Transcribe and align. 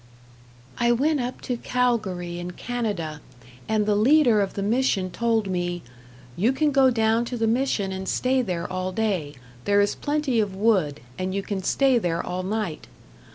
I 0.79 0.91
went 0.93 1.19
up 1.19 1.41
to 1.41 1.57
Calgary 1.57 2.39
in 2.39 2.53
Canada, 2.53 3.21
and 3.69 3.85
the 3.85 3.93
leader 3.95 4.41
of 4.41 4.55
the 4.55 4.63
mission 4.63 5.11
told 5.11 5.45
me, 5.47 5.83
"You 6.35 6.53
can 6.53 6.71
go 6.71 6.89
down 6.89 7.23
to 7.25 7.37
the 7.37 7.45
mission 7.45 7.91
and 7.91 8.09
stay 8.09 8.41
there 8.41 8.67
all 8.67 8.91
day. 8.91 9.35
There 9.65 9.79
is 9.79 9.93
plenty 9.93 10.39
of 10.39 10.55
wood, 10.55 11.01
and 11.19 11.35
you 11.35 11.43
can 11.43 11.61
stay 11.61 11.99
there 11.99 12.25
all 12.25 12.41
night." 12.41 12.87